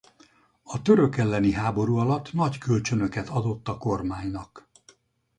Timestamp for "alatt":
1.97-2.33